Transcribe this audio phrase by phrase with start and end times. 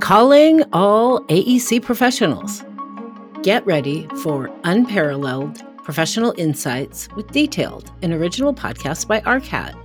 [0.00, 2.64] Calling all AEC professionals.
[3.44, 9.76] Get ready for unparalleled professional insights with detailed and original podcasts by ARCAT.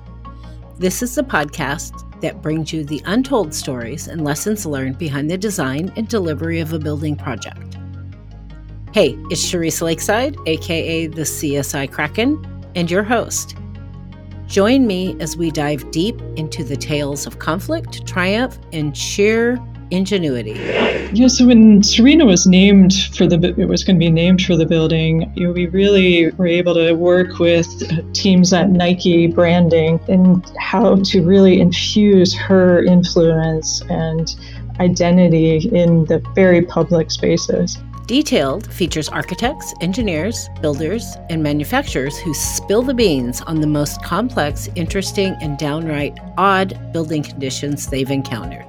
[0.79, 1.91] This is the podcast
[2.21, 6.73] that brings you the untold stories and lessons learned behind the design and delivery of
[6.73, 7.77] a building project.
[8.93, 12.43] Hey, it's Charisse Lakeside, aka the CSI Kraken,
[12.73, 13.56] and your host.
[14.47, 19.59] Join me as we dive deep into the tales of conflict, triumph, and sheer
[19.91, 20.53] ingenuity.
[21.13, 24.55] Yeah, so when Serena was named for the, it was going to be named for
[24.55, 29.27] the building, you know, we really were able to work with uh, teams at Nike
[29.27, 34.33] branding and how to really infuse her influence and
[34.79, 37.77] identity in the very public spaces.
[38.07, 44.69] Detailed features architects, engineers, builders, and manufacturers who spill the beans on the most complex,
[44.75, 48.65] interesting, and downright odd building conditions they've encountered.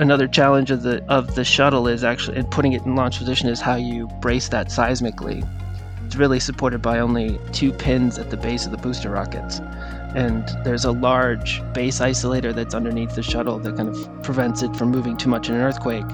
[0.00, 3.50] Another challenge of the of the shuttle is actually and putting it in launch position
[3.50, 5.46] is how you brace that seismically.
[6.06, 9.60] It's really supported by only two pins at the base of the booster rockets.
[10.16, 14.74] And there's a large base isolator that's underneath the shuttle that kind of prevents it
[14.74, 16.06] from moving too much in an earthquake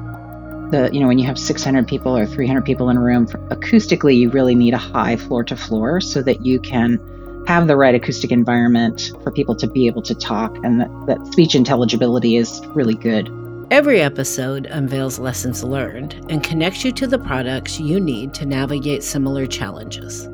[0.70, 4.16] the you know when you have 600 people or 300 people in a room acoustically
[4.16, 6.98] you really need a high floor to floor so that you can
[7.46, 11.26] have the right acoustic environment for people to be able to talk and that, that
[11.32, 13.30] speech intelligibility is really good.
[13.70, 19.02] Every episode unveils lessons learned and connects you to the products you need to navigate
[19.02, 20.28] similar challenges.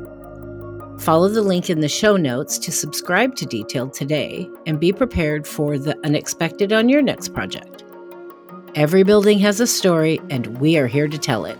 [0.99, 5.47] Follow the link in the show notes to subscribe to detailed today and be prepared
[5.47, 7.85] for the unexpected on your next project
[8.77, 11.59] Every building has a story, and we are here to tell it.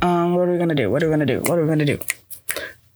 [0.00, 0.90] Um, what are we gonna do?
[0.90, 1.40] What are we gonna do?
[1.40, 1.98] What are we gonna do?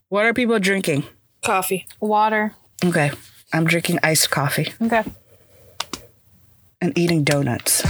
[0.09, 1.05] What are people drinking?
[1.45, 1.87] Coffee.
[2.01, 2.55] Water.
[2.83, 3.13] Okay.
[3.53, 4.73] I'm drinking iced coffee.
[4.81, 5.05] Okay.
[6.81, 7.83] And eating donuts.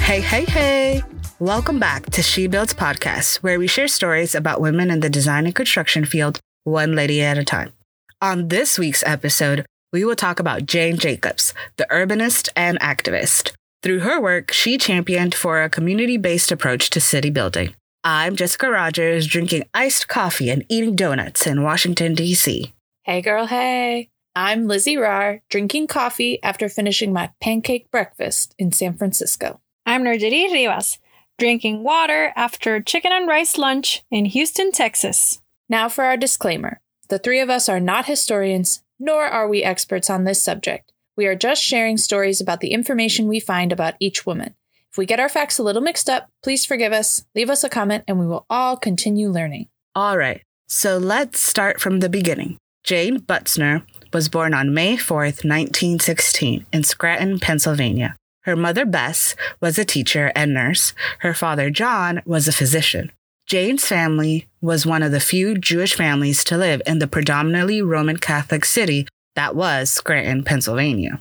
[0.00, 1.02] Hey, hey, hey.
[1.40, 5.46] Welcome back to She Builds Podcast, where we share stories about women in the design
[5.46, 7.72] and construction field, one lady at a time.
[8.20, 13.52] On this week's episode, we will talk about Jane Jacobs, the urbanist and activist.
[13.84, 17.72] Through her work, she championed for a community based approach to city building.
[18.02, 22.72] I'm Jessica Rogers, drinking iced coffee and eating donuts in Washington, D.C.
[23.04, 24.08] Hey, girl, hey.
[24.34, 29.60] I'm Lizzie Rar, drinking coffee after finishing my pancake breakfast in San Francisco.
[29.86, 30.98] I'm Nurjiti Rivas,
[31.38, 35.40] drinking water after chicken and rice lunch in Houston, Texas.
[35.68, 40.10] Now for our disclaimer the three of us are not historians, nor are we experts
[40.10, 40.92] on this subject.
[41.16, 44.54] We are just sharing stories about the information we find about each woman.
[44.90, 47.70] If we get our facts a little mixed up, please forgive us, leave us a
[47.70, 49.68] comment, and we will all continue learning.
[49.94, 52.58] All right, so let's start from the beginning.
[52.84, 58.16] Jane Butzner was born on May 4th, 1916, in Scranton, Pennsylvania.
[58.48, 60.94] Her mother, Bess, was a teacher and nurse.
[61.18, 63.12] Her father, John, was a physician.
[63.44, 68.16] Jane's family was one of the few Jewish families to live in the predominantly Roman
[68.16, 71.20] Catholic city that was Scranton, Pennsylvania.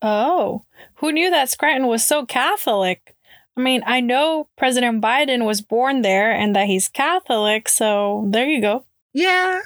[0.00, 0.62] Oh,
[0.98, 3.16] who knew that Scranton was so Catholic?
[3.56, 8.48] I mean, I know President Biden was born there and that he's Catholic, so there
[8.48, 8.84] you go.
[9.12, 9.62] Yeah.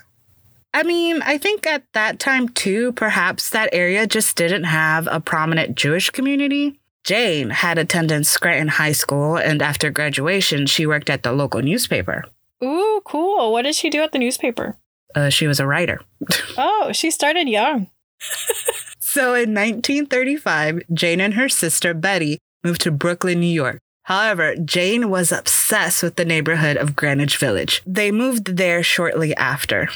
[0.73, 5.21] I mean, I think at that time too, perhaps that area just didn't have a
[5.21, 6.81] prominent Jewish community.
[7.05, 12.25] Jane had attended Scranton High School, and after graduation, she worked at the local newspaper.
[12.63, 13.53] Ooh, cool.
[13.53, 14.79] What did she do at the newspaper?
[15.15, 16.01] Uh, she was a writer.
[16.59, 17.89] oh, she started young.
[18.99, 23.79] so in 1935, Jane and her sister Betty moved to Brooklyn, New York.
[24.05, 27.83] However, Jane was obsessed with the neighborhood of Greenwich Village.
[27.87, 29.89] They moved there shortly after.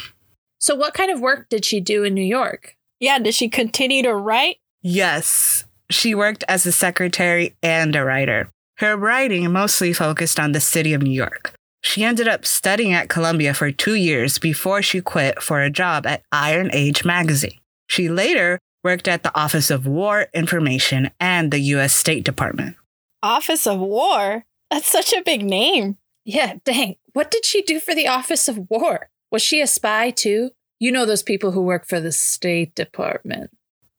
[0.58, 2.76] So, what kind of work did she do in New York?
[3.00, 4.56] Yeah, did she continue to write?
[4.82, 5.64] Yes.
[5.91, 8.50] She worked as a secretary and a writer.
[8.79, 11.55] Her writing mostly focused on the city of New York.
[11.82, 16.06] She ended up studying at Columbia for two years before she quit for a job
[16.06, 17.58] at Iron Age magazine.
[17.88, 21.94] She later worked at the Office of War Information and the U.S.
[21.94, 22.76] State Department.
[23.23, 24.44] Office of War?
[24.70, 25.96] That's such a big name.
[26.25, 26.96] Yeah, dang.
[27.14, 29.08] What did she do for the Office of War?
[29.31, 30.50] Was she a spy too?
[30.79, 33.50] You know those people who work for the State Department.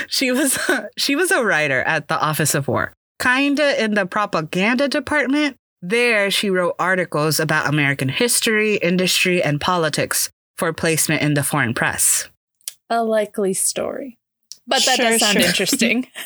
[0.07, 0.57] she was
[0.97, 5.57] she was a writer at the Office of War, kinda in the propaganda department.
[5.81, 11.73] There, she wrote articles about American history, industry, and politics for placement in the foreign
[11.73, 12.27] press.
[12.89, 14.17] A likely story,
[14.65, 15.47] but that sure, does sound sure.
[15.47, 16.07] interesting.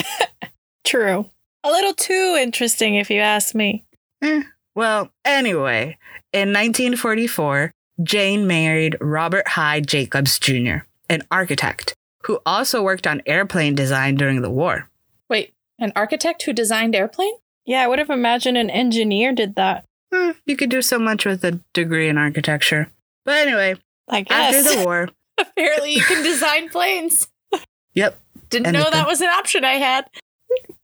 [0.84, 1.26] True.
[1.64, 3.84] A little too interesting, if you ask me.
[4.22, 4.42] Eh.
[4.74, 5.98] Well, anyway,
[6.32, 13.74] in 1944, Jane married Robert Hyde Jacobs Jr., an architect who also worked on airplane
[13.74, 14.88] design during the war.
[15.28, 17.34] Wait, an architect who designed airplane?
[17.64, 19.84] Yeah, I would have imagined an engineer did that.
[20.12, 22.90] Eh, you could do so much with a degree in architecture.
[23.24, 23.76] But anyway,
[24.08, 24.66] I guess.
[24.66, 25.08] after the war,
[25.38, 27.28] Apparently, you can design planes.
[27.94, 28.20] yep.
[28.50, 30.06] Didn't know that was an option I had.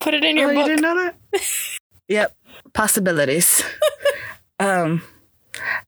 [0.00, 0.67] Put it in your oh, book.
[0.67, 1.17] you didn't know that?
[2.08, 2.35] yep.
[2.73, 3.62] Possibilities.
[4.58, 5.02] um,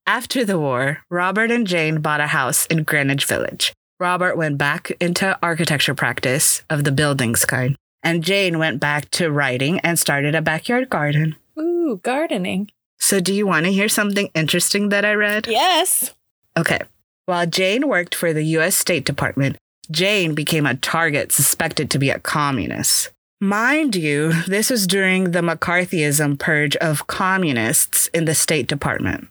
[0.06, 3.72] after the war, Robert and Jane bought a house in Greenwich Village.
[4.00, 9.30] Robert went back into architecture practice of the buildings kind, and Jane went back to
[9.30, 11.36] writing and started a backyard garden.
[11.58, 12.70] Ooh, gardening.
[12.98, 15.46] So, do you want to hear something interesting that I read?
[15.46, 16.14] Yes.
[16.56, 16.80] Okay.
[17.26, 19.58] While Jane worked for the US State Department,
[19.90, 23.10] Jane became a target suspected to be a communist.
[23.38, 29.28] Mind you, this was during the McCarthyism purge of communists in the State Department.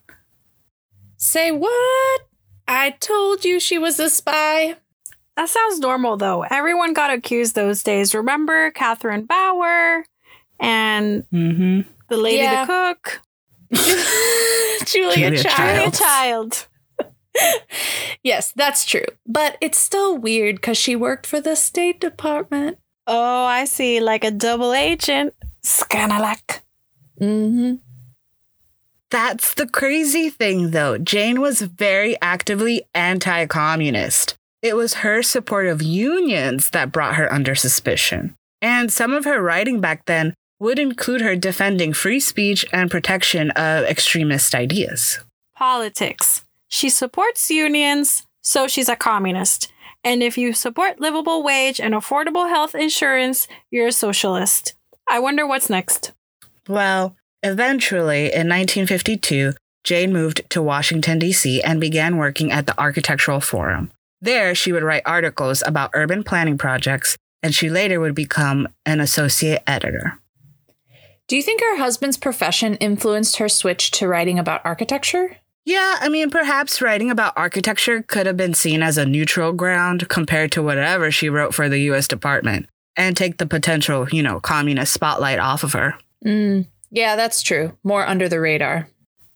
[1.17, 2.28] Say what?
[2.71, 4.75] I told you she was a spy.
[5.35, 6.43] That sounds normal, though.
[6.43, 8.13] Everyone got accused those days.
[8.13, 10.05] Remember Catherine Bauer
[10.59, 11.89] and Mm-hmm.
[12.09, 12.65] the lady Yeah.
[12.65, 13.21] the cook?
[14.85, 15.93] Julia, Julia Child.
[15.93, 15.99] Childs.
[15.99, 16.67] Child.
[18.21, 19.05] Yes, that's true.
[19.25, 22.77] But it's still weird because she worked for the State Department.
[23.07, 24.01] Oh, I see.
[24.01, 25.33] Like a double agent.
[25.63, 26.59] Scanalak.
[27.21, 27.75] Mm-hmm.
[29.11, 30.97] That's the crazy thing, though.
[30.97, 34.35] Jane was very actively anti communist.
[34.61, 38.35] It was her support of unions that brought her under suspicion.
[38.61, 43.51] And some of her writing back then would include her defending free speech and protection
[43.51, 45.19] of extremist ideas.
[45.55, 46.43] Politics.
[46.67, 49.71] She supports unions, so she's a communist.
[50.03, 54.75] And if you support livable wage and affordable health insurance, you're a socialist.
[55.09, 56.11] I wonder what's next.
[56.67, 59.53] Well, eventually, in 1952,
[59.83, 63.91] Jane moved to Washington, D.C., and began working at the Architectural Forum.
[64.21, 68.99] There, she would write articles about urban planning projects, and she later would become an
[68.99, 70.19] associate editor.
[71.27, 75.37] Do you think her husband's profession influenced her switch to writing about architecture?
[75.63, 80.09] Yeah, I mean, perhaps writing about architecture could have been seen as a neutral ground
[80.09, 82.07] compared to whatever she wrote for the U.S.
[82.07, 82.65] Department
[82.95, 85.93] and take the potential, you know, communist spotlight off of her.
[86.25, 87.75] Mm, yeah, that's true.
[87.83, 88.89] More under the radar.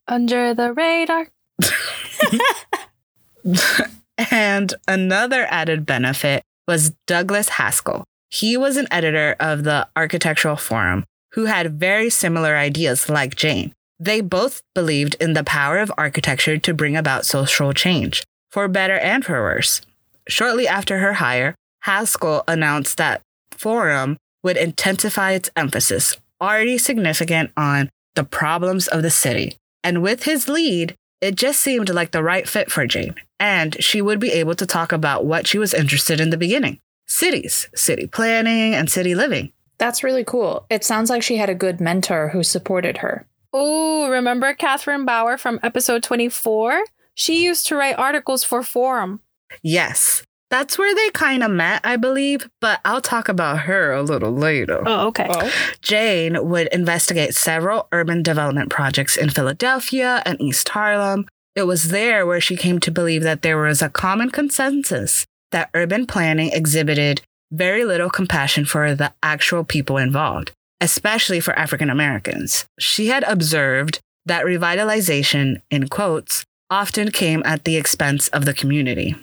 [0.08, 1.30] Under the radar.
[4.32, 8.06] And another added benefit was Douglas Haskell.
[8.30, 11.04] He was an editor of the Architectural Forum
[11.34, 13.74] who had very similar ideas like Jane.
[14.00, 18.98] They both believed in the power of architecture to bring about social change, for better
[18.98, 19.82] and for worse.
[20.28, 23.22] Shortly after her hire, Haskell announced that
[23.52, 29.58] Forum would intensify its emphasis, already significant on the problems of the city.
[29.84, 34.02] And with his lead, it just seemed like the right fit for Jane, and she
[34.02, 38.08] would be able to talk about what she was interested in the beginning cities, city
[38.08, 39.52] planning, and city living.
[39.78, 40.66] That's really cool.
[40.70, 43.26] It sounds like she had a good mentor who supported her.
[43.56, 46.84] Ooh, remember Catherine Bauer from episode 24?
[47.14, 49.20] She used to write articles for Forum.
[49.62, 54.04] Yes, that's where they kind of met, I believe, but I'll talk about her a
[54.04, 54.84] little later.
[54.86, 55.26] Oh, okay.
[55.28, 55.52] Oh.
[55.82, 61.26] Jane would investigate several urban development projects in Philadelphia and East Harlem.
[61.56, 65.72] It was there where she came to believe that there was a common consensus that
[65.74, 72.66] urban planning exhibited very little compassion for the actual people involved, especially for African Americans.
[72.78, 79.16] She had observed that revitalization, in quotes, often came at the expense of the community.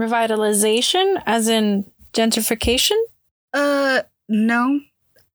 [0.00, 2.96] Revitalization, as in gentrification?
[3.52, 4.80] Uh, no.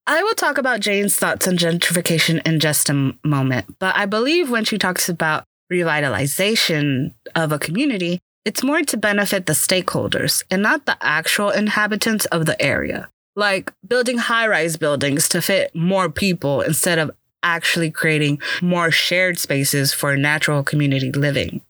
[0.07, 4.49] I will talk about Jane's thoughts on gentrification in just a moment, but I believe
[4.49, 10.63] when she talks about revitalization of a community, it's more to benefit the stakeholders and
[10.63, 13.07] not the actual inhabitants of the area.
[13.35, 17.11] Like building high rise buildings to fit more people instead of
[17.43, 21.61] actually creating more shared spaces for natural community living.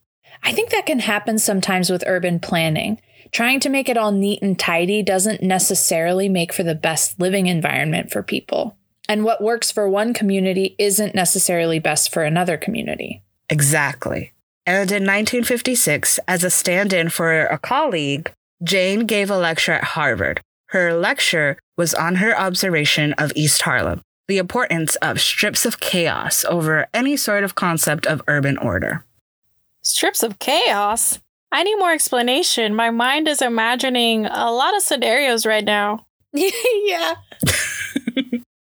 [0.46, 3.02] I think that can happen sometimes with urban planning.
[3.32, 7.48] Trying to make it all neat and tidy doesn't necessarily make for the best living
[7.48, 8.78] environment for people.
[9.10, 13.24] And what works for one community isn't necessarily best for another community.
[13.50, 14.34] Exactly.
[14.68, 18.32] And in 1956, as a stand in for a colleague,
[18.64, 20.42] Jane gave a lecture at Harvard.
[20.68, 26.46] Her lecture was on her observation of East Harlem, the importance of strips of chaos
[26.46, 29.04] over any sort of concept of urban order.
[29.86, 31.20] Strips of chaos?
[31.52, 32.76] I need more explanation.
[32.76, 36.08] My mind is imagining a lot of scenarios right now.
[36.34, 37.16] yeah.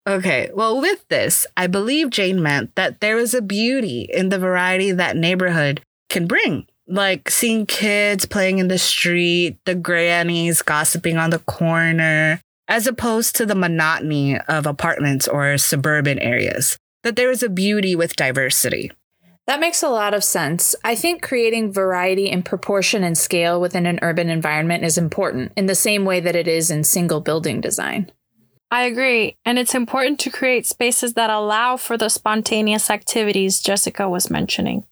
[0.07, 4.39] Okay, well, with this, I believe Jane meant that there is a beauty in the
[4.39, 6.65] variety that neighborhood can bring.
[6.87, 13.35] Like seeing kids playing in the street, the grannies gossiping on the corner, as opposed
[13.35, 16.77] to the monotony of apartments or suburban areas.
[17.03, 18.91] That there is a beauty with diversity.
[19.48, 20.75] That makes a lot of sense.
[20.83, 25.65] I think creating variety in proportion and scale within an urban environment is important, in
[25.65, 28.12] the same way that it is in single building design.
[28.69, 29.36] I agree.
[29.43, 34.86] And it's important to create spaces that allow for the spontaneous activities Jessica was mentioning.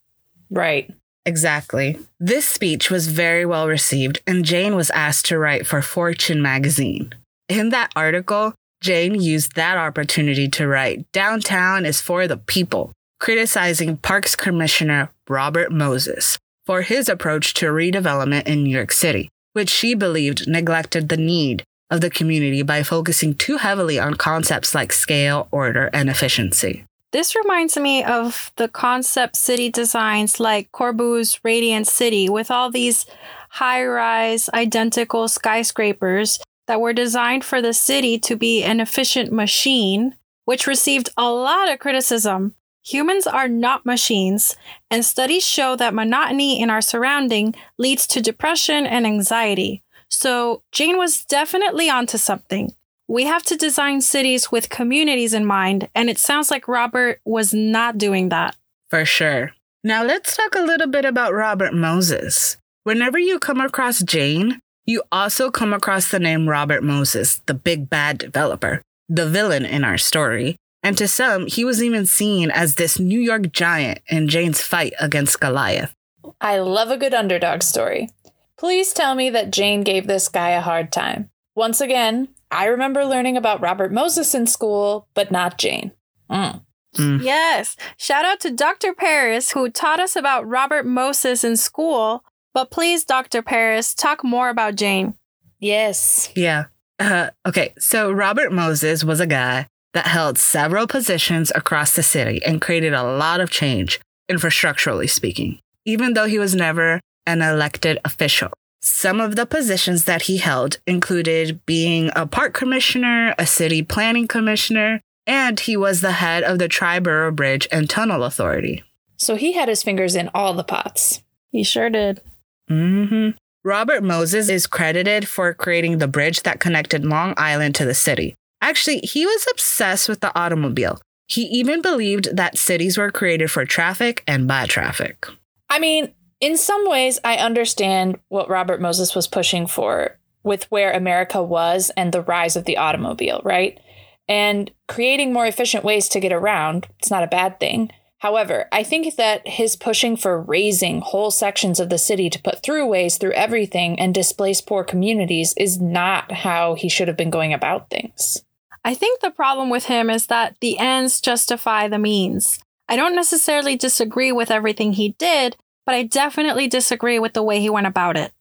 [0.49, 0.91] Right.
[1.25, 1.99] Exactly.
[2.19, 7.13] This speech was very well received, and Jane was asked to write for Fortune magazine.
[7.47, 13.97] In that article, Jane used that opportunity to write Downtown is for the people, criticizing
[13.97, 19.93] Parks Commissioner Robert Moses for his approach to redevelopment in New York City, which she
[19.93, 25.47] believed neglected the need of the community by focusing too heavily on concepts like scale,
[25.51, 26.85] order, and efficiency.
[27.11, 33.07] This reminds me of the concept city designs like Corbu's Radiant City, with all these
[33.49, 40.15] high rise, identical skyscrapers that were designed for the city to be an efficient machine,
[40.45, 42.53] which received a lot of criticism.
[42.85, 44.55] Humans are not machines,
[44.89, 49.83] and studies show that monotony in our surrounding leads to depression and anxiety.
[50.09, 52.73] So Jane was definitely onto something.
[53.07, 57.53] We have to design cities with communities in mind, and it sounds like Robert was
[57.53, 58.55] not doing that.
[58.89, 59.51] For sure.
[59.83, 62.57] Now let's talk a little bit about Robert Moses.
[62.83, 67.89] Whenever you come across Jane, you also come across the name Robert Moses, the big
[67.89, 70.55] bad developer, the villain in our story.
[70.81, 74.93] And to some, he was even seen as this New York giant in Jane's fight
[74.99, 75.93] against Goliath.
[76.39, 78.09] I love a good underdog story.
[78.57, 81.29] Please tell me that Jane gave this guy a hard time.
[81.55, 85.91] Once again, I remember learning about Robert Moses in school, but not Jane.
[86.29, 86.61] Mm.
[86.95, 87.23] Mm.
[87.23, 87.75] Yes.
[87.97, 88.93] Shout out to Dr.
[88.93, 92.23] Paris, who taught us about Robert Moses in school.
[92.53, 93.41] But please, Dr.
[93.41, 95.15] Paris, talk more about Jane.
[95.59, 96.31] Yes.
[96.35, 96.65] Yeah.
[96.99, 102.41] Uh, okay, so Robert Moses was a guy that held several positions across the city
[102.45, 107.99] and created a lot of change, infrastructurally speaking, even though he was never an elected
[108.05, 108.49] official.
[108.81, 114.27] Some of the positions that he held included being a park commissioner, a city planning
[114.27, 118.83] commissioner, and he was the head of the Triborough Bridge and Tunnel Authority.
[119.17, 121.21] So he had his fingers in all the pots.
[121.51, 122.21] He sure did.
[122.69, 123.37] Mm-hmm.
[123.65, 128.35] Robert Moses is credited for creating the bridge that connected Long Island to the city.
[128.61, 131.01] Actually, he was obsessed with the automobile.
[131.27, 135.27] He even believed that cities were created for traffic and by traffic.
[135.69, 140.91] I mean, in some ways, I understand what Robert Moses was pushing for with where
[140.91, 143.79] America was and the rise of the automobile, right?
[144.27, 147.91] And creating more efficient ways to get around, it's not a bad thing.
[148.19, 152.61] However, I think that his pushing for raising whole sections of the city to put
[152.61, 157.53] throughways through everything and displace poor communities is not how he should have been going
[157.53, 158.43] about things.
[158.83, 162.59] I think the problem with him is that the ends justify the means.
[162.87, 167.59] I don't necessarily disagree with everything he did, but I definitely disagree with the way
[167.59, 168.31] he went about it.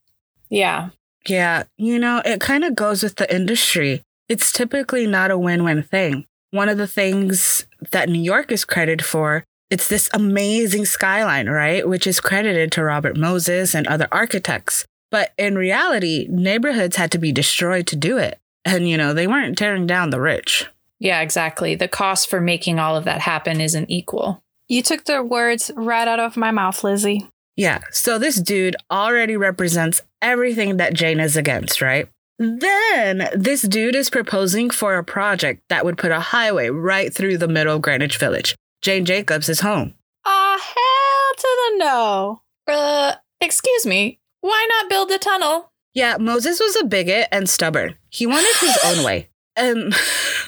[0.49, 0.91] Yeah.
[1.27, 4.03] Yeah, you know, it kind of goes with the industry.
[4.29, 6.25] It's typically not a win win thing.
[6.51, 11.87] One of the things that New York is credited for, it's this amazing skyline, right?
[11.87, 14.87] Which is credited to Robert Moses and other architects.
[15.11, 18.39] But in reality, neighborhoods had to be destroyed to do it.
[18.69, 20.67] And, you know, they weren't tearing down the rich.
[20.99, 21.75] Yeah, exactly.
[21.75, 24.43] The cost for making all of that happen isn't equal.
[24.69, 27.27] You took the words right out of my mouth, Lizzie.
[27.57, 32.09] Yeah, so this dude already represents everything that Jane is against, right?
[32.39, 37.39] Then this dude is proposing for a project that would put a highway right through
[37.39, 38.55] the middle of Greenwich Village.
[38.83, 39.95] Jane Jacobs is home.
[40.25, 42.43] Ah, hell to the no.
[42.69, 44.21] Uh, excuse me.
[44.41, 45.73] Why not build a tunnel?
[45.99, 47.97] Yeah, Moses was a bigot and stubborn.
[48.11, 49.29] He wanted his own way.
[49.57, 49.91] Um,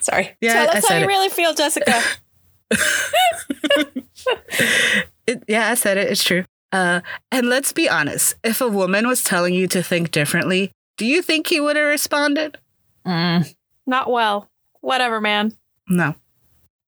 [0.01, 0.37] Sorry.
[0.41, 1.09] yeah, Tell us how you it.
[1.09, 2.01] really feel, Jessica.
[5.27, 6.11] It- yeah, I said it.
[6.11, 6.45] It's true.
[6.73, 7.01] Uh,
[7.33, 8.35] and let's be honest.
[8.45, 11.87] If a woman was telling you to think differently, do you think he would have
[11.89, 12.59] responded?
[13.07, 13.53] Mm.
[13.87, 14.49] Not well.
[14.81, 15.53] Whatever, man.
[15.89, 16.15] No.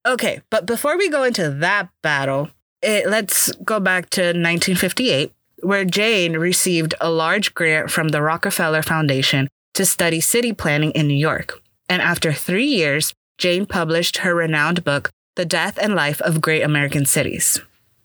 [0.07, 2.51] Okay, but before we go into that battle,
[2.83, 8.83] it, let's go back to 1958, where Jane received a large grant from the Rockefeller
[8.83, 11.61] Foundation to study city planning in New York.
[11.89, 16.63] And after three years, Jane published her renowned book, The Death and Life of Great
[16.63, 17.61] American Cities.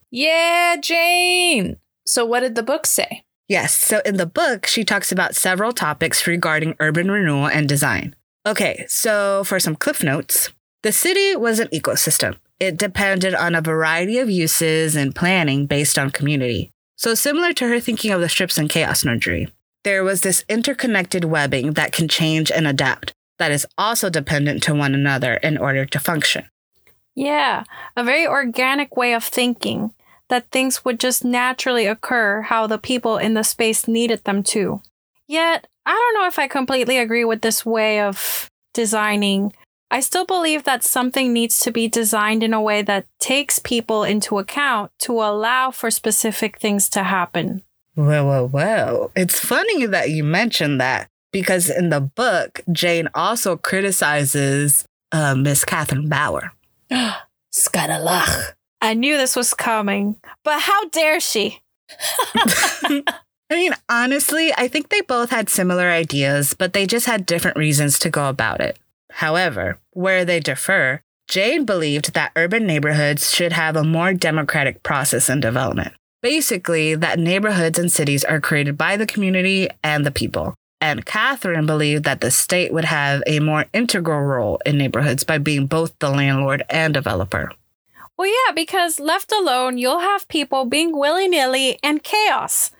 [0.09, 1.77] Yeah, Jane.
[2.05, 3.23] So, what did the book say?
[3.47, 8.15] Yes, so in the book, she talks about several topics regarding urban renewal and design.
[8.45, 10.51] Okay, so for some cliff notes,
[10.83, 12.35] the city was an ecosystem.
[12.59, 16.71] It depended on a variety of uses and planning based on community.
[16.97, 19.49] So, similar to her thinking of the strips in Chaos Nursery,
[19.83, 24.73] there was this interconnected webbing that can change and adapt, that is also dependent to
[24.73, 26.49] one another in order to function.
[27.15, 27.63] Yeah,
[27.95, 29.91] a very organic way of thinking
[30.29, 34.81] that things would just naturally occur how the people in the space needed them to.
[35.27, 39.53] Yet, I don't know if I completely agree with this way of designing.
[39.89, 44.03] I still believe that something needs to be designed in a way that takes people
[44.03, 47.63] into account to allow for specific things to happen.
[47.95, 49.11] Well, well, well.
[49.15, 55.63] It's funny that you mentioned that because in the book, Jane also criticizes uh, Miss
[55.63, 56.51] Catherine Bauer.
[57.51, 58.53] Scanalach.
[58.81, 61.61] I knew this was coming, but how dare she?
[62.35, 63.03] I
[63.49, 67.97] mean, honestly, I think they both had similar ideas, but they just had different reasons
[67.99, 68.77] to go about it.
[69.11, 75.29] However, where they differ, Jane believed that urban neighborhoods should have a more democratic process
[75.29, 75.93] in development.
[76.21, 80.55] Basically, that neighborhoods and cities are created by the community and the people.
[80.79, 85.37] And Catherine believed that the state would have a more integral role in neighborhoods by
[85.37, 87.51] being both the landlord and developer.
[88.17, 92.71] Well, yeah, because left alone, you'll have people being willy nilly and chaos.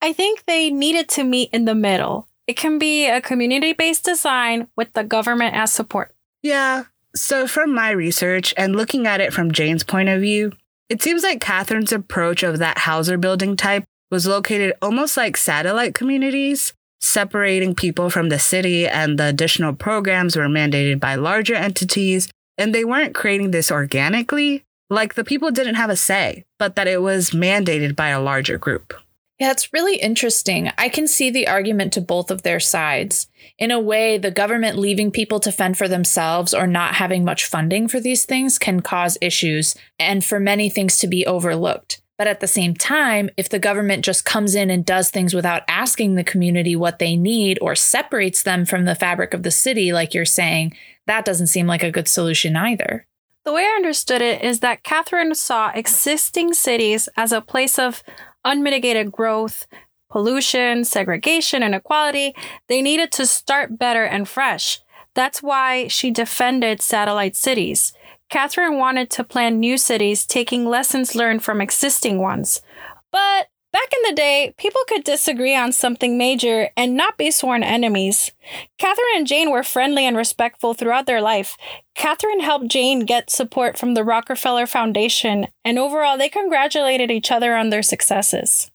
[0.00, 2.28] I think they needed to meet in the middle.
[2.50, 6.12] It can be a community based design with the government as support.
[6.42, 6.86] Yeah.
[7.14, 10.50] So, from my research and looking at it from Jane's point of view,
[10.88, 15.94] it seems like Catherine's approach of that Hauser building type was located almost like satellite
[15.94, 22.32] communities, separating people from the city, and the additional programs were mandated by larger entities,
[22.58, 24.64] and they weren't creating this organically.
[24.88, 28.58] Like the people didn't have a say, but that it was mandated by a larger
[28.58, 28.92] group.
[29.40, 30.70] Yeah, it's really interesting.
[30.76, 33.26] I can see the argument to both of their sides.
[33.58, 37.46] In a way, the government leaving people to fend for themselves or not having much
[37.46, 42.02] funding for these things can cause issues and for many things to be overlooked.
[42.18, 45.62] But at the same time, if the government just comes in and does things without
[45.68, 49.90] asking the community what they need or separates them from the fabric of the city,
[49.90, 53.06] like you're saying, that doesn't seem like a good solution either.
[53.46, 58.02] The way I understood it is that Catherine saw existing cities as a place of
[58.44, 59.66] unmitigated growth,
[60.10, 62.34] pollution, segregation, inequality,
[62.68, 64.80] they needed to start better and fresh.
[65.14, 67.92] That's why she defended satellite cities.
[68.28, 72.62] Catherine wanted to plan new cities, taking lessons learned from existing ones.
[73.10, 77.62] But back in the day, people could disagree on something major and not be sworn
[77.62, 78.32] enemies.
[78.78, 81.56] Catherine and Jane were friendly and respectful throughout their life.
[81.94, 87.54] Catherine helped Jane get support from the Rockefeller Foundation, and overall, they congratulated each other
[87.54, 88.70] on their successes.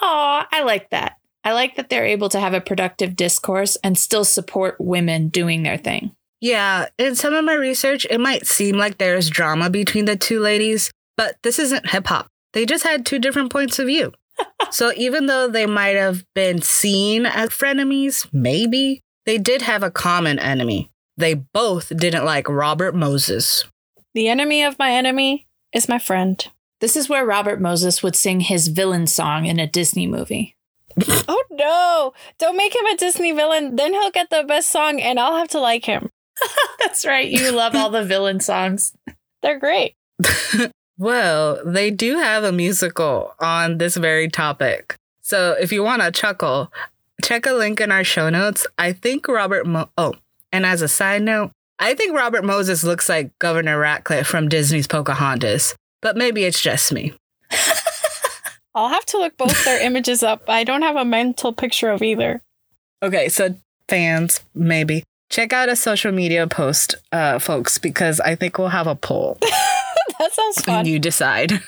[0.00, 1.16] Aw, I like that.
[1.42, 5.62] I like that they're able to have a productive discourse and still support women doing
[5.62, 6.14] their thing.
[6.40, 10.40] Yeah, in some of my research, it might seem like there's drama between the two
[10.40, 12.28] ladies, but this isn't hip hop.
[12.52, 14.12] They just had two different points of view.
[14.70, 19.90] So even though they might have been seen as frenemies, maybe, they did have a
[19.90, 20.90] common enemy.
[21.16, 23.64] They both didn't like Robert Moses.
[24.14, 26.44] The enemy of my enemy is my friend.
[26.80, 30.56] This is where Robert Moses would sing his villain song in a Disney movie.
[31.28, 32.12] oh no!
[32.38, 35.48] Don't make him a Disney villain, then he'll get the best song and I'll have
[35.48, 36.08] to like him.
[36.80, 37.28] That's right.
[37.28, 38.92] You love all the villain songs.
[39.42, 39.94] They're great.
[41.00, 44.94] well, they do have a musical on this very topic.
[45.22, 46.70] So if you want to chuckle,
[47.24, 48.66] check a link in our show notes.
[48.76, 50.12] I think Robert Mo- Oh,
[50.52, 54.86] and as a side note, I think Robert Moses looks like Governor Ratcliffe from Disney's
[54.86, 57.14] Pocahontas, but maybe it's just me.
[58.74, 60.50] I'll have to look both their images up.
[60.50, 62.42] I don't have a mental picture of either.
[63.02, 63.54] Okay, so
[63.88, 68.86] fans, maybe check out a social media post, uh, folks, because I think we'll have
[68.86, 69.38] a poll.
[70.20, 70.80] that sounds fun.
[70.80, 71.60] And you decide.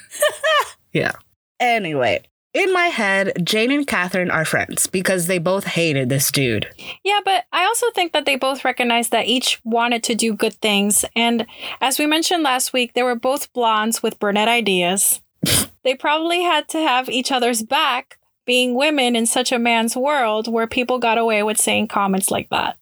[0.92, 1.12] yeah.
[1.58, 2.22] Anyway,
[2.54, 6.68] in my head, Jane and Catherine are friends because they both hated this dude.
[7.02, 10.54] Yeah, but I also think that they both recognized that each wanted to do good
[10.54, 11.04] things.
[11.16, 11.46] And
[11.80, 15.22] as we mentioned last week, they were both blondes with brunette ideas.
[15.82, 20.46] they probably had to have each other's back, being women in such a man's world
[20.52, 22.76] where people got away with saying comments like that.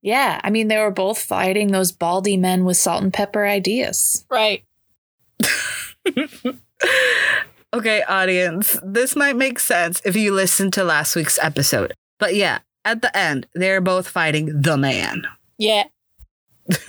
[0.00, 4.24] Yeah, I mean, they were both fighting those baldy men with salt and pepper ideas.
[4.28, 4.64] Right.
[7.74, 11.94] okay, audience, this might make sense if you listen to last week's episode.
[12.18, 15.24] But yeah, at the end, they're both fighting the man.
[15.58, 15.84] Yeah.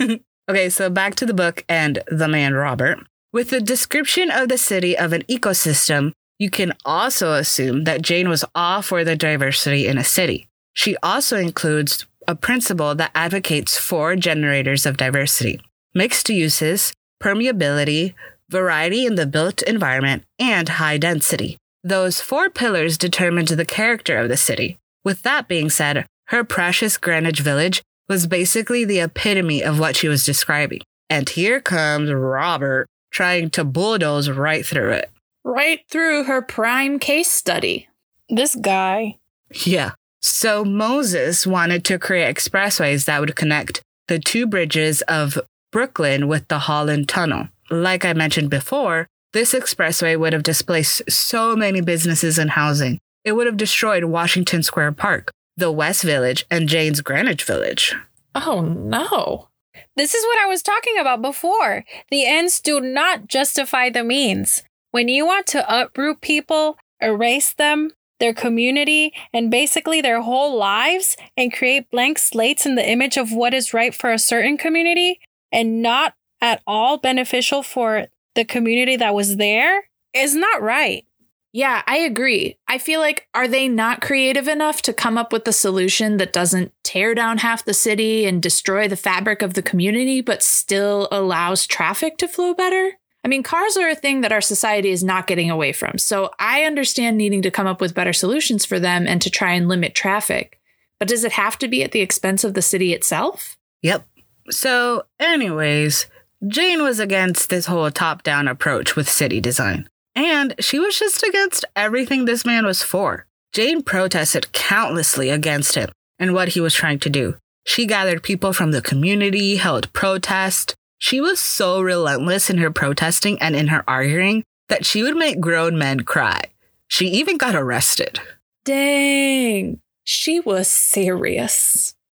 [0.48, 2.98] okay, so back to the book and the man Robert.
[3.32, 8.28] With the description of the city of an ecosystem, you can also assume that Jane
[8.28, 10.48] was all for the diversity in a city.
[10.72, 15.60] She also includes a principle that advocates four generators of diversity
[15.94, 18.14] mixed uses, permeability,
[18.54, 21.56] variety in the built environment, and high density.
[21.82, 24.78] Those four pillars determined the character of the city.
[25.04, 30.08] With that being said, her precious Greenwich Village was basically the epitome of what she
[30.08, 30.80] was describing.
[31.10, 35.10] And here comes Robert trying to bulldoze right through it.
[35.44, 37.88] Right through her prime case study.
[38.28, 39.18] This guy.
[39.66, 39.92] Yeah.
[40.22, 45.38] So Moses wanted to create expressways that would connect the two bridges of
[45.70, 47.48] Brooklyn with the Holland Tunnel.
[47.70, 52.98] Like I mentioned before, this expressway would have displaced so many businesses and housing.
[53.24, 57.94] It would have destroyed Washington Square Park, the West Village, and Jane's Greenwich Village.
[58.34, 59.48] Oh no.
[59.96, 61.84] This is what I was talking about before.
[62.10, 64.62] The ends do not justify the means.
[64.90, 71.16] When you want to uproot people, erase them, their community, and basically their whole lives,
[71.36, 75.18] and create blank slates in the image of what is right for a certain community,
[75.50, 81.04] and not at all beneficial for the community that was there, is not right.
[81.52, 82.58] Yeah, I agree.
[82.66, 86.32] I feel like, are they not creative enough to come up with a solution that
[86.32, 91.06] doesn't tear down half the city and destroy the fabric of the community, but still
[91.12, 92.94] allows traffic to flow better?
[93.24, 95.96] I mean, cars are a thing that our society is not getting away from.
[95.96, 99.52] So I understand needing to come up with better solutions for them and to try
[99.52, 100.60] and limit traffic.
[100.98, 103.56] But does it have to be at the expense of the city itself?
[103.82, 104.04] Yep.
[104.50, 106.06] So, anyways,
[106.46, 109.88] Jane was against this whole top down approach with city design.
[110.14, 113.26] And she was just against everything this man was for.
[113.52, 117.36] Jane protested countlessly against him and what he was trying to do.
[117.66, 120.74] She gathered people from the community, held protests.
[120.98, 125.40] She was so relentless in her protesting and in her arguing that she would make
[125.40, 126.42] grown men cry.
[126.88, 128.20] She even got arrested.
[128.64, 129.80] Dang.
[130.04, 131.94] She was serious.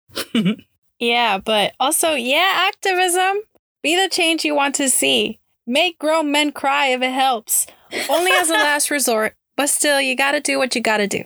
[1.01, 3.41] Yeah, but also, yeah, activism.
[3.81, 5.39] Be the change you want to see.
[5.65, 7.67] Make grown men cry if it helps.
[8.09, 11.23] Only as a last resort, but still, you gotta do what you gotta do.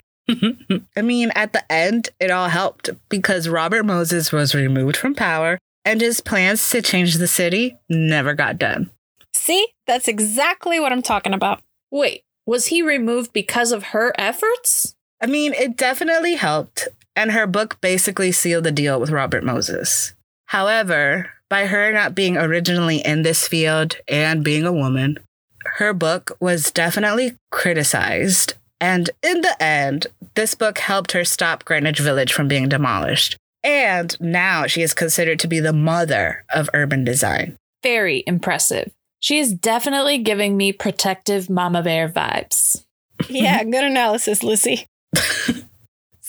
[0.97, 5.59] I mean, at the end, it all helped because Robert Moses was removed from power
[5.85, 8.89] and his plans to change the city never got done.
[9.35, 11.61] See, that's exactly what I'm talking about.
[11.91, 14.95] Wait, was he removed because of her efforts?
[15.21, 20.13] I mean, it definitely helped, and her book basically sealed the deal with Robert Moses.
[20.47, 25.19] However, by her not being originally in this field and being a woman,
[25.65, 28.53] her book was definitely criticized.
[28.79, 33.37] And in the end, this book helped her stop Greenwich Village from being demolished.
[33.63, 37.57] And now she is considered to be the mother of urban design.
[37.81, 38.91] Very impressive.
[39.19, 42.83] She is definitely giving me protective mama bear vibes.
[43.29, 44.85] Yeah, good analysis, Lucy.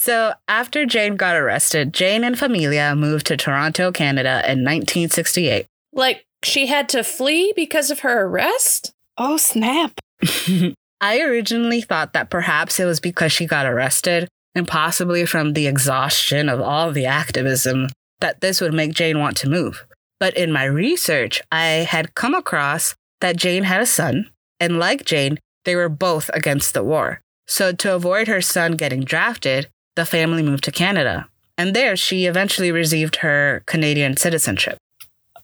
[0.06, 5.66] So, after Jane got arrested, Jane and Familia moved to Toronto, Canada in 1968.
[5.92, 8.92] Like, she had to flee because of her arrest?
[9.18, 9.98] Oh, snap.
[11.00, 15.66] I originally thought that perhaps it was because she got arrested and possibly from the
[15.66, 17.88] exhaustion of all the activism
[18.20, 19.84] that this would make Jane want to move.
[20.20, 25.04] But in my research, I had come across that Jane had a son, and like
[25.04, 27.22] Jane, they were both against the war.
[27.48, 31.28] So, to avoid her son getting drafted, the family moved to Canada.
[31.58, 34.78] And there she eventually received her Canadian citizenship.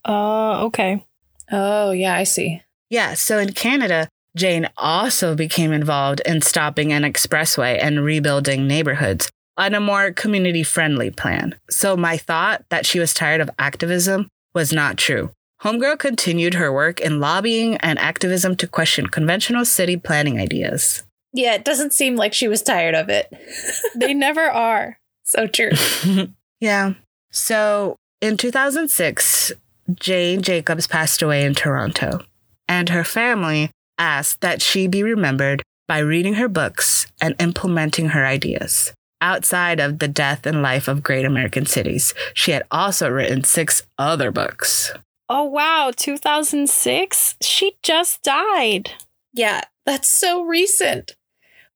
[0.04, 1.04] Uh, okay.
[1.50, 2.62] Oh, yeah, I see.
[2.90, 9.30] Yeah, so in Canada, Jane also became involved in stopping an expressway and rebuilding neighborhoods
[9.56, 11.54] on a more community friendly plan.
[11.68, 15.30] So my thought that she was tired of activism was not true.
[15.62, 21.04] Homegirl continued her work in lobbying and activism to question conventional city planning ideas.
[21.32, 23.32] Yeah, it doesn't seem like she was tired of it.
[23.94, 24.98] They never are.
[25.24, 25.70] so true.
[26.60, 26.94] yeah.
[27.30, 29.52] So in 2006,
[29.94, 32.24] Jane Jacobs passed away in Toronto,
[32.68, 38.24] and her family asked that she be remembered by reading her books and implementing her
[38.24, 38.92] ideas.
[39.20, 43.82] Outside of the death and life of great American cities, she had also written six
[43.98, 44.92] other books.
[45.28, 45.92] Oh, wow.
[45.94, 47.36] 2006?
[47.40, 48.90] She just died.
[49.32, 51.14] Yeah, that's so recent.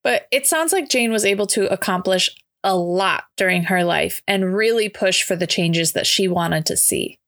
[0.07, 2.31] But it sounds like Jane was able to accomplish
[2.63, 6.77] a lot during her life and really push for the changes that she wanted to
[6.77, 7.19] see.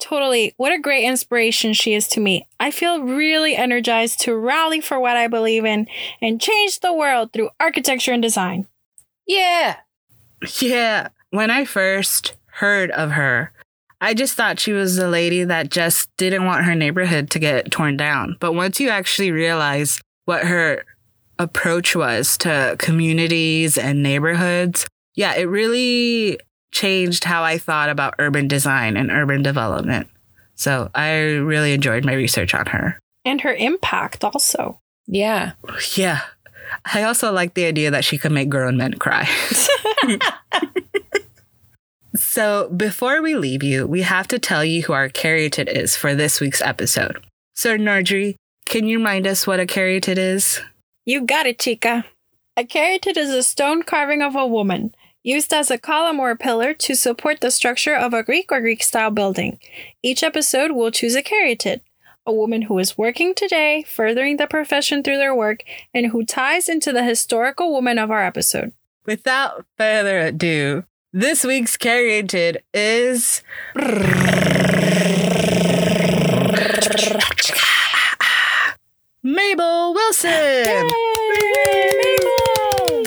[0.00, 0.54] Totally.
[0.56, 2.46] What a great inspiration she is to me.
[2.60, 5.88] I feel really energized to rally for what I believe in
[6.22, 8.68] and change the world through architecture and design.
[9.26, 9.78] Yeah.
[10.60, 11.08] Yeah.
[11.30, 13.50] When I first heard of her,
[14.00, 17.72] I just thought she was a lady that just didn't want her neighborhood to get
[17.72, 18.36] torn down.
[18.38, 20.84] But once you actually realize what her
[21.38, 26.38] approach was to communities and neighborhoods, yeah, it really
[26.72, 30.08] changed how I thought about urban design and urban development.
[30.54, 32.98] So I really enjoyed my research on her.
[33.24, 34.80] And her impact also.
[35.06, 35.52] Yeah.
[35.94, 36.20] Yeah.
[36.84, 39.28] I also like the idea that she could make grown men cry.
[42.16, 46.14] so before we leave you, we have to tell you who our caryatid is for
[46.14, 47.24] this week's episode.
[47.54, 48.34] So, Nardri,
[48.66, 50.60] can you remind us what a caryatid is?
[51.08, 52.04] You got it, chica.
[52.54, 56.74] A caryatid is a stone carving of a woman, used as a column or pillar
[56.74, 59.58] to support the structure of a Greek or Greek style building.
[60.02, 61.80] Each episode will choose a caryatid,
[62.26, 65.60] a woman who is working today, furthering the profession through their work,
[65.94, 68.74] and who ties into the historical woman of our episode.
[69.06, 73.42] Without further ado, this week's caryatid is.
[79.38, 80.90] Mabel Wilson!
[82.08, 83.04] Mabel!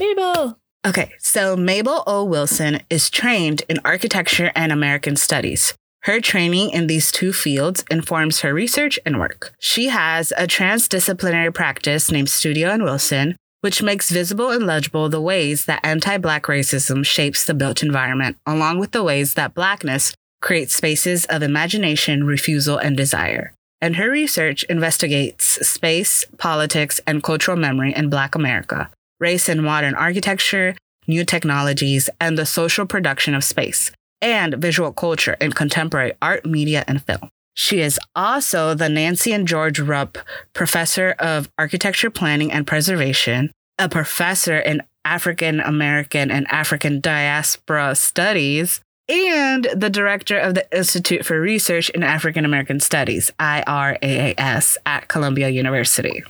[0.00, 0.58] Mabel!
[0.86, 2.24] Okay, so Mabel O.
[2.24, 5.74] Wilson is trained in architecture and American studies.
[6.04, 9.52] Her training in these two fields informs her research and work.
[9.58, 15.20] She has a transdisciplinary practice named Studio and Wilson, which makes visible and legible the
[15.20, 20.14] ways that anti Black racism shapes the built environment, along with the ways that Blackness
[20.40, 23.52] creates spaces of imagination, refusal, and desire.
[23.80, 29.94] And her research investigates space, politics, and cultural memory in Black America, race and modern
[29.94, 30.74] architecture,
[31.06, 36.84] new technologies, and the social production of space, and visual culture in contemporary art, media,
[36.88, 37.30] and film.
[37.54, 40.18] She is also the Nancy and George Rupp
[40.52, 48.80] Professor of Architecture Planning and Preservation, a professor in African American and African Diaspora Studies,
[49.08, 55.48] and the director of the Institute for Research in African American Studies, IRAAS, at Columbia
[55.48, 56.22] University.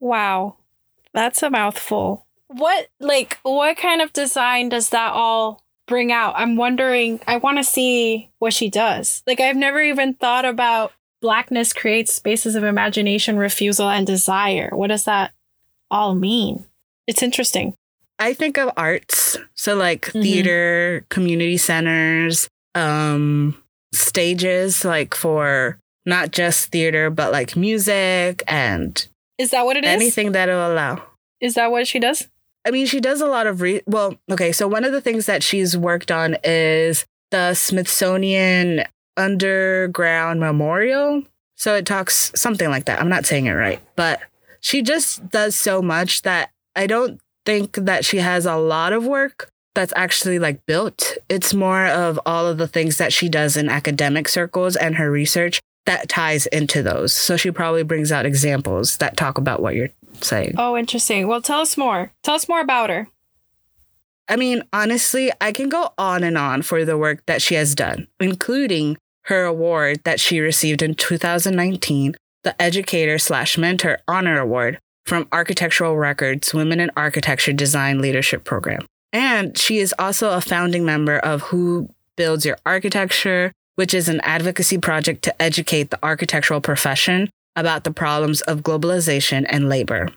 [0.00, 0.56] Wow.
[1.14, 2.26] That's a mouthful.
[2.48, 6.34] What like what kind of design does that all bring out?
[6.36, 9.22] I'm wondering I want to see what she does.
[9.26, 14.70] Like I've never even thought about blackness creates spaces of imagination, refusal and desire.
[14.72, 15.32] What does that
[15.90, 16.66] all mean?
[17.06, 17.74] It's interesting.
[18.22, 20.22] I think of arts, so like Mhm.
[20.22, 23.56] theater, community centers, um,
[23.92, 29.06] stages, like for not just theater, but like music and
[29.38, 29.90] Is that what it is?
[29.90, 31.02] anything that'll allow.
[31.40, 32.28] Is that what she does?
[32.64, 33.80] I mean, she does a lot of re.
[33.86, 38.84] Well, okay, so one of the things that she's worked on is the Smithsonian
[39.16, 41.24] Underground Memorial.
[41.56, 43.00] So it talks something like that.
[43.00, 44.20] I'm not saying it right, but
[44.60, 49.06] she just does so much that I don't think that she has a lot of
[49.06, 51.16] work that's actually like built.
[51.28, 55.10] It's more of all of the things that she does in academic circles and her
[55.10, 57.12] research that ties into those.
[57.12, 59.88] So she probably brings out examples that talk about what you're
[60.20, 60.54] saying.
[60.56, 61.26] Oh, interesting.
[61.26, 62.12] Well, tell us more.
[62.22, 63.08] Tell us more about her.
[64.28, 67.74] I mean, honestly, I can go on and on for the work that she has
[67.74, 74.78] done, including her award that she received in 2019, the Educator slash Mentor Honor Award
[75.04, 78.86] from Architectural Records Women in Architecture Design Leadership Program.
[79.12, 84.20] And she is also a founding member of Who Builds Your Architecture, which is an
[84.20, 90.08] advocacy project to educate the architectural profession about the problems of globalization and labor.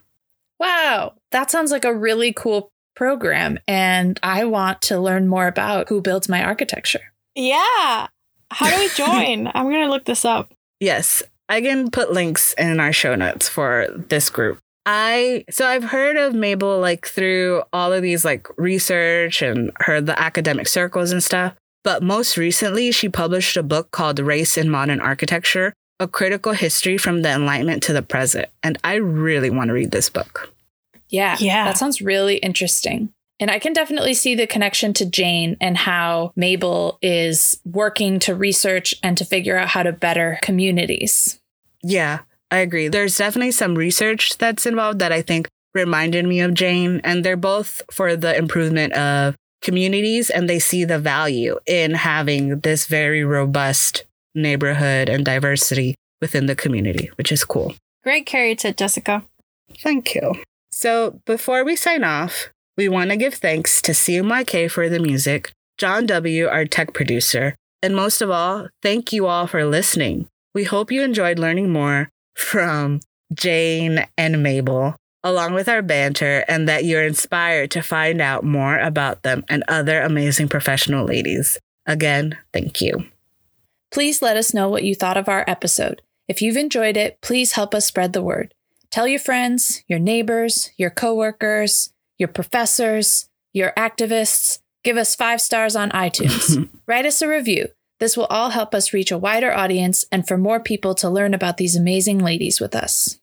[0.59, 3.59] Wow, that sounds like a really cool program.
[3.67, 7.11] And I want to learn more about who builds my architecture.
[7.35, 8.07] Yeah.
[8.51, 9.51] How do we join?
[9.53, 10.53] I'm going to look this up.
[10.79, 14.59] Yes, I can put links in our show notes for this group.
[14.85, 20.05] I so I've heard of Mabel like through all of these like research and heard
[20.05, 21.55] the academic circles and stuff.
[21.83, 26.97] But most recently, she published a book called Race in Modern Architecture, a critical history
[26.97, 28.49] from the Enlightenment to the present.
[28.63, 30.51] And I really want to read this book.
[31.09, 31.37] Yeah.
[31.39, 31.65] Yeah.
[31.65, 33.13] That sounds really interesting.
[33.39, 38.33] And I can definitely see the connection to Jane and how Mabel is working to
[38.33, 41.39] research and to figure out how to better communities.
[41.83, 42.19] Yeah,
[42.55, 42.87] I agree.
[42.87, 47.35] There's definitely some research that's involved that I think reminded me of Jane, and they're
[47.35, 53.25] both for the improvement of communities, and they see the value in having this very
[53.25, 57.75] robust neighborhood and diversity within the community, which is cool.
[58.05, 59.25] Great caryatid Jessica.
[59.79, 60.35] Thank you.
[60.71, 65.51] So before we sign off, we want to give thanks to CMYK for the music,
[65.77, 70.29] John W., our tech producer, and most of all, thank you all for listening.
[70.53, 72.99] We hope you enjoyed learning more from
[73.33, 78.77] Jane and Mabel, along with our banter, and that you're inspired to find out more
[78.77, 81.59] about them and other amazing professional ladies.
[81.85, 83.05] Again, thank you.
[83.91, 86.01] Please let us know what you thought of our episode.
[86.27, 88.53] If you've enjoyed it, please help us spread the word.
[88.91, 94.59] Tell your friends, your neighbors, your coworkers, your professors, your activists.
[94.83, 96.69] Give us five stars on iTunes.
[96.87, 97.69] Write us a review.
[97.99, 101.33] This will all help us reach a wider audience and for more people to learn
[101.33, 103.19] about these amazing ladies with us.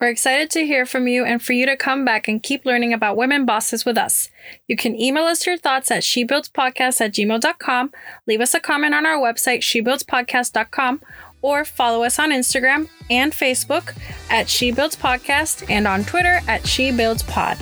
[0.00, 2.92] We're excited to hear from you and for you to come back and keep learning
[2.92, 4.30] about women bosses with us.
[4.66, 7.92] You can email us your thoughts at shebuildspodcast at gmail.com,
[8.26, 11.02] leave us a comment on our website, shebuildspodcast.com,
[11.40, 13.96] or follow us on Instagram and Facebook
[14.28, 17.58] at shebuildspodcast and on Twitter at shebuildspod.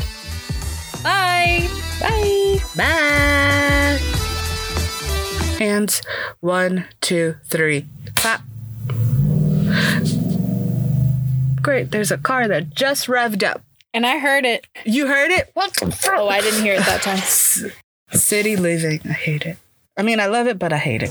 [1.03, 1.69] Bye!
[2.01, 2.59] Bye!
[2.75, 4.27] Bye.
[5.61, 6.01] Hands.
[6.40, 7.85] One, two, three.
[8.14, 8.40] Clap.
[11.61, 11.90] Great.
[11.90, 13.61] There's a car that just revved up.
[13.92, 14.66] And I heard it.
[14.87, 15.51] You heard it?
[15.53, 15.77] What?
[16.07, 17.18] Oh, I didn't hear it that time.
[18.11, 19.01] City living.
[19.05, 19.59] I hate it.
[19.99, 21.11] I mean, I love it, but I hate it.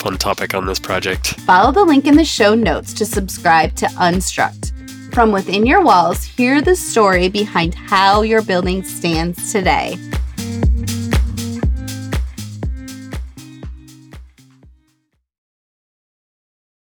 [0.00, 1.38] fun topic on this project.
[1.40, 4.72] Follow the link in the show notes to subscribe to Unstruct.
[5.12, 9.98] From within your walls, hear the story behind how your building stands today.